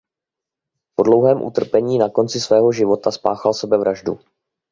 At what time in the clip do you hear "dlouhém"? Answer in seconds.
1.03-1.41